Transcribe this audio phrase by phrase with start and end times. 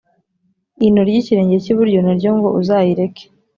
[0.87, 3.23] ino ry’ikirenge cyiburyo naryo ngo uzayireke"